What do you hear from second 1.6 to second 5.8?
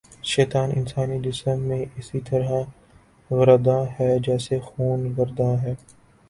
میں اسی طرح گرداں ہے جیسے خون گرداں ہے